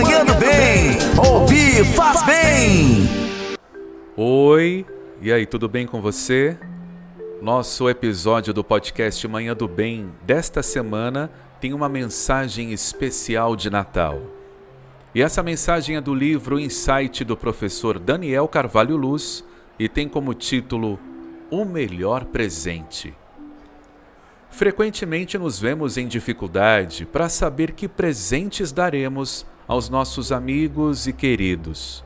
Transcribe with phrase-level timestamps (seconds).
[0.00, 0.96] Manhã do Bem.
[1.28, 3.08] Ouvir faz bem.
[4.16, 4.86] Oi,
[5.20, 6.56] e aí, tudo bem com você?
[7.42, 11.28] Nosso episódio do podcast Manhã do Bem desta semana
[11.60, 14.22] tem uma mensagem especial de Natal.
[15.12, 19.44] E essa mensagem é do livro Insight do professor Daniel Carvalho Luz
[19.80, 20.96] e tem como título
[21.50, 23.12] O Melhor Presente.
[24.48, 32.02] Frequentemente nos vemos em dificuldade para saber que presentes daremos aos nossos amigos e queridos,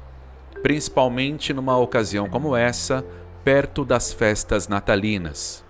[0.65, 3.05] principalmente numa ocasião como essa,
[3.45, 5.65] perto das festas natalinas.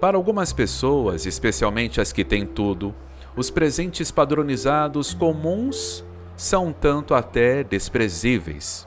[0.00, 2.94] Para algumas pessoas, especialmente as que têm tudo,
[3.34, 6.04] os presentes padronizados comuns
[6.36, 8.86] são tanto até desprezíveis.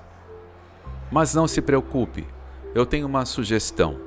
[1.12, 2.28] Mas não se preocupe,
[2.76, 4.00] eu tenho uma sugestão.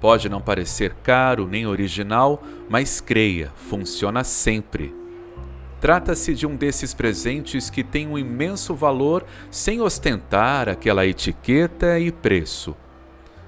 [0.00, 4.99] Pode não parecer caro nem original, mas creia, funciona sempre.
[5.80, 12.12] Trata-se de um desses presentes que tem um imenso valor sem ostentar aquela etiqueta e
[12.12, 12.76] preço.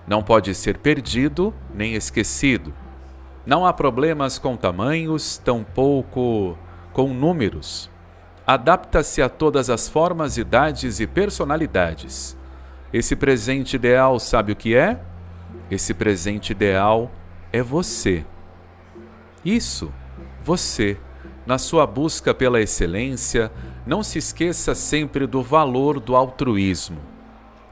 [0.07, 2.73] Não pode ser perdido nem esquecido.
[3.45, 6.57] Não há problemas com tamanhos, tampouco
[6.93, 7.91] com números.
[8.47, 12.37] Adapta-se a todas as formas, idades e personalidades.
[12.93, 15.01] Esse presente ideal sabe o que é?
[15.71, 17.11] Esse presente ideal
[17.53, 18.25] é você.
[19.45, 19.93] Isso,
[20.43, 20.99] você.
[21.45, 23.51] Na sua busca pela excelência,
[23.87, 26.99] não se esqueça sempre do valor do altruísmo.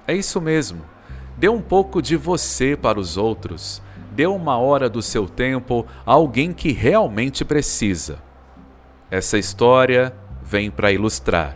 [0.07, 0.83] É isso mesmo.
[1.37, 3.81] Dê um pouco de você para os outros.
[4.13, 8.19] Dê uma hora do seu tempo a alguém que realmente precisa.
[9.11, 11.55] Essa história vem para ilustrar.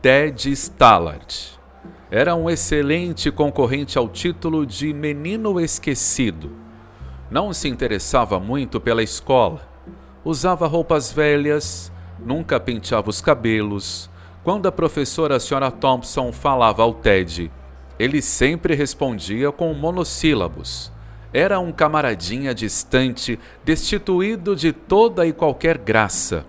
[0.00, 1.60] Ted Stallard
[2.10, 6.50] era um excelente concorrente ao título de Menino Esquecido.
[7.30, 9.69] Não se interessava muito pela escola.
[10.24, 14.10] Usava roupas velhas, nunca penteava os cabelos.
[14.44, 15.70] Quando a professora a Sra.
[15.70, 17.50] Thompson falava ao Ted,
[17.98, 20.92] ele sempre respondia com monossílabos.
[21.32, 26.44] Era um camaradinha distante, destituído de toda e qualquer graça.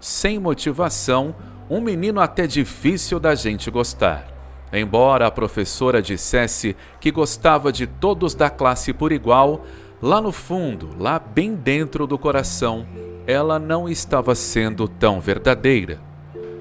[0.00, 1.34] Sem motivação,
[1.70, 4.28] um menino até difícil da gente gostar.
[4.72, 9.64] Embora a professora dissesse que gostava de todos da classe por igual,
[10.02, 12.84] lá no fundo, lá bem dentro do coração,
[13.26, 16.00] ela não estava sendo tão verdadeira.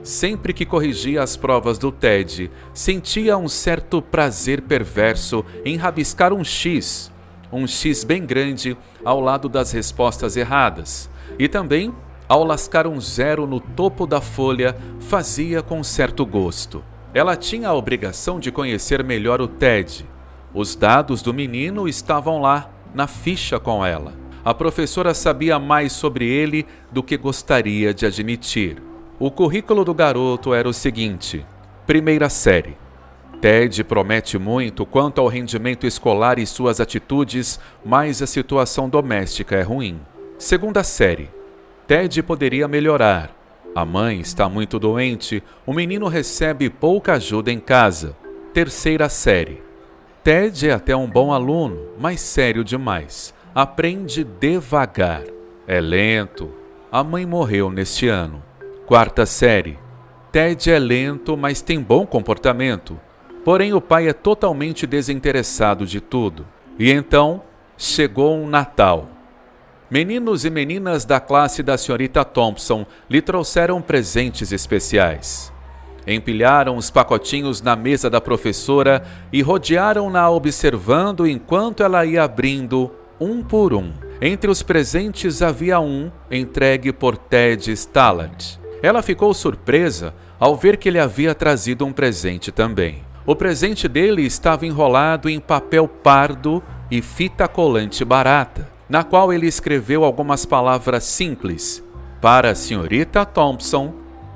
[0.01, 6.43] Sempre que corrigia as provas do TED, sentia um certo prazer perverso em rabiscar um
[6.43, 7.11] X,
[7.51, 11.09] um X bem grande, ao lado das respostas erradas,
[11.39, 11.93] e também,
[12.27, 16.83] ao lascar um zero no topo da folha, fazia com certo gosto.
[17.13, 20.05] Ela tinha a obrigação de conhecer melhor o Ted.
[20.53, 24.22] Os dados do menino estavam lá, na ficha com ela.
[24.45, 28.77] A professora sabia mais sobre ele do que gostaria de admitir.
[29.17, 31.45] O currículo do garoto era o seguinte:
[31.85, 32.77] primeira série.
[33.39, 39.61] Ted promete muito quanto ao rendimento escolar e suas atitudes, mas a situação doméstica é
[39.61, 39.99] ruim.
[40.37, 41.29] Segunda série.
[41.85, 43.35] Ted poderia melhorar,
[43.75, 48.15] a mãe está muito doente, o menino recebe pouca ajuda em casa.
[48.53, 49.63] Terceira série.
[50.23, 53.33] Ted é até um bom aluno, mas sério demais.
[53.55, 55.21] Aprende devagar.
[55.67, 56.51] É lento.
[56.91, 58.41] A mãe morreu neste ano.
[58.87, 59.77] Quarta série.
[60.31, 62.99] Ted é lento, mas tem bom comportamento.
[63.45, 66.47] Porém, o pai é totalmente desinteressado de tudo.
[66.79, 67.43] E então
[67.77, 69.07] chegou um Natal.
[69.87, 75.53] Meninos e meninas da classe da senhorita Thompson lhe trouxeram presentes especiais.
[76.07, 83.43] Empilharam os pacotinhos na mesa da professora e rodearam-na observando enquanto ela ia abrindo um
[83.43, 83.91] por um.
[84.21, 88.59] Entre os presentes havia um entregue por Ted Stallard.
[88.81, 93.03] Ela ficou surpresa ao ver que ele havia trazido um presente também.
[93.25, 99.47] O presente dele estava enrolado em papel pardo e fita colante barata na qual ele
[99.47, 101.83] escreveu algumas palavras simples
[102.21, 103.93] para a senhorita Thompson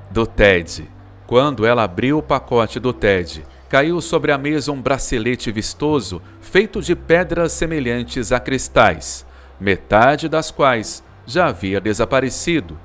[0.09, 0.89] do Ted.
[1.27, 6.81] Quando ela abriu o pacote do Ted, caiu sobre a mesa um bracelete vistoso feito
[6.81, 9.25] de pedras semelhantes a cristais,
[9.59, 12.79] metade das quais já havia desaparecido,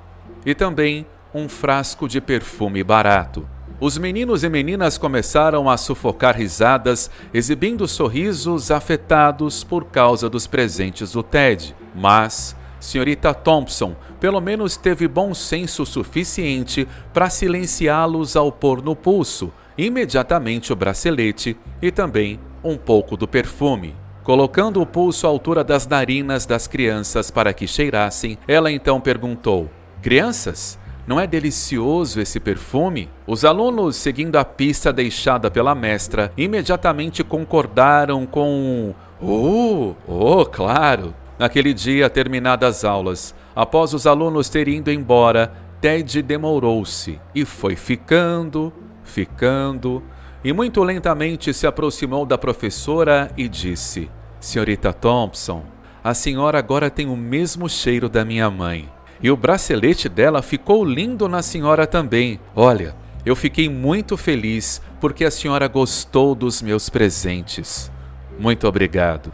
[0.45, 3.47] e também um frasco de perfume barato.
[3.81, 11.13] Os meninos e meninas começaram a sufocar risadas, exibindo sorrisos afetados por causa dos presentes
[11.13, 11.75] do Ted.
[11.95, 19.53] Mas senhorita Thompson pelo menos teve bom senso suficiente para silenciá-los ao pôr no pulso
[19.77, 23.95] imediatamente o bracelete e também um pouco do perfume.
[24.23, 29.69] Colocando o pulso à altura das narinas das crianças para que cheirassem, ela então perguntou:
[30.01, 33.11] Crianças, Não é delicioso esse perfume?
[33.27, 41.13] Os alunos, seguindo a pista deixada pela mestra, imediatamente concordaram com Oh, oh, claro!
[41.39, 47.75] Naquele dia, terminadas as aulas, após os alunos terem ido embora, Ted demorou-se e foi
[47.75, 48.73] ficando,
[49.13, 50.03] ficando,
[50.43, 54.11] e muito lentamente se aproximou da professora e disse:
[54.41, 55.65] Senhorita Thompson,
[56.03, 58.89] a senhora agora tem o mesmo cheiro da minha mãe.
[59.23, 62.41] E o bracelete dela ficou lindo na senhora também.
[62.57, 67.93] Olha, eu fiquei muito feliz porque a senhora gostou dos meus presentes.
[68.37, 69.33] Muito obrigado.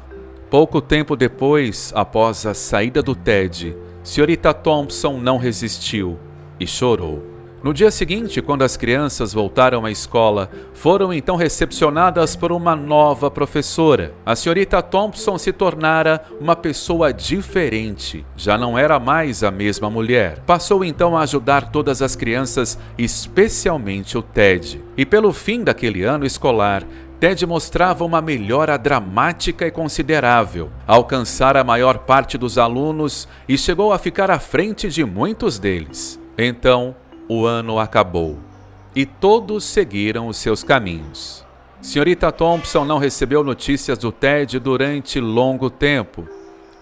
[0.51, 6.19] Pouco tempo depois, após a saída do Ted, senhorita Thompson não resistiu
[6.61, 7.38] e chorou.
[7.69, 13.31] No dia seguinte, quando as crianças voltaram à escola, foram então recepcionadas por uma nova
[13.31, 14.15] professora.
[14.25, 20.39] A senhorita Thompson se tornara uma pessoa diferente, já não era mais a mesma mulher.
[20.47, 24.83] Passou então a ajudar todas as crianças, especialmente o Ted.
[24.97, 26.85] E pelo fim daquele ano escolar,
[27.21, 33.93] Ted mostrava uma melhora dramática e considerável, alcançar a maior parte dos alunos e chegou
[33.93, 36.19] a ficar à frente de muitos deles.
[36.39, 36.97] Então,
[37.29, 38.39] o ano acabou
[38.95, 41.47] e todos seguiram os seus caminhos.
[41.81, 46.27] Senhorita Thompson não recebeu notícias do Ted durante longo tempo.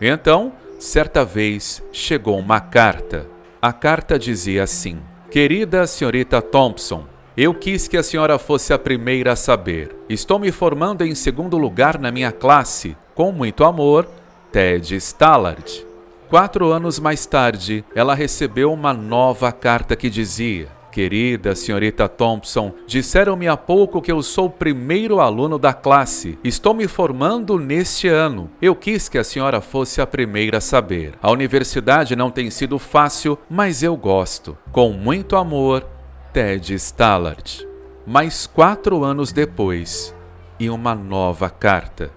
[0.00, 3.26] Então, certa vez, chegou uma carta.
[3.60, 4.98] A carta dizia assim:
[5.30, 7.04] Querida senhorita Thompson,
[7.36, 9.94] eu quis que a senhora fosse a primeira a saber.
[10.08, 12.96] Estou me formando em segundo lugar na minha classe.
[13.14, 14.08] Com muito amor,
[14.50, 15.86] Ted Stallard.
[16.28, 23.46] Quatro anos mais tarde, ela recebeu uma nova carta que dizia: Querida senhorita Thompson, disseram-me
[23.46, 26.36] há pouco que eu sou o primeiro aluno da classe.
[26.42, 28.50] Estou me formando neste ano.
[28.60, 31.14] Eu quis que a senhora fosse a primeira a saber.
[31.22, 34.58] A universidade não tem sido fácil, mas eu gosto.
[34.72, 35.86] Com muito amor,
[36.32, 37.64] Ted Stallard.
[38.04, 40.12] Mais quatro anos depois,
[40.58, 42.10] e uma nova carta.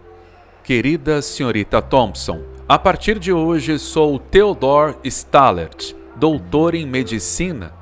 [0.63, 7.73] Querida senhorita Thompson, a partir de hoje sou Theodore Stallert, doutor em medicina.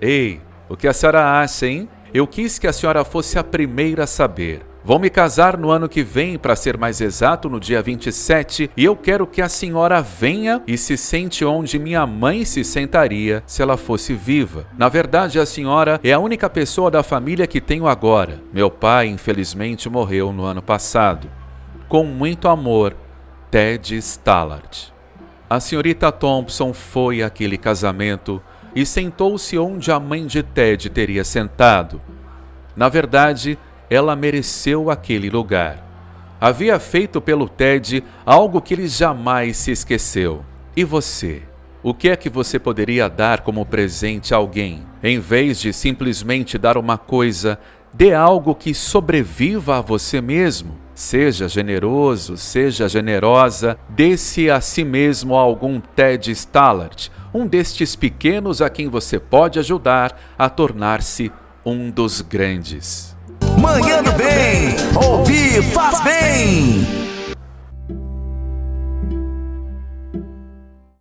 [0.00, 1.88] Ei, o que a senhora acha, hein?
[2.14, 4.64] Eu quis que a senhora fosse a primeira a saber.
[4.84, 8.84] Vou me casar no ano que vem, para ser mais exato, no dia 27, e
[8.84, 13.60] eu quero que a senhora venha e se sente onde minha mãe se sentaria se
[13.60, 14.68] ela fosse viva.
[14.78, 18.40] Na verdade, a senhora é a única pessoa da família que tenho agora.
[18.52, 21.28] Meu pai, infelizmente, morreu no ano passado.
[21.88, 22.94] Com muito amor,
[23.50, 24.92] Ted Stallard.
[25.48, 28.42] A senhorita Thompson foi àquele casamento
[28.74, 32.00] e sentou-se onde a mãe de Ted teria sentado.
[32.76, 33.58] Na verdade,
[33.88, 35.82] ela mereceu aquele lugar.
[36.38, 40.44] Havia feito pelo Ted algo que ele jamais se esqueceu.
[40.76, 41.42] E você?
[41.82, 44.82] O que é que você poderia dar como presente a alguém?
[45.02, 47.58] Em vez de simplesmente dar uma coisa,
[47.94, 50.87] dê algo que sobreviva a você mesmo.
[50.98, 58.68] Seja generoso, seja generosa, dê-se a si mesmo algum Ted Stallard, um destes pequenos a
[58.68, 61.30] quem você pode ajudar a tornar-se
[61.64, 63.16] um dos grandes.
[63.60, 67.07] Manhã do Bem, ouvir faz bem.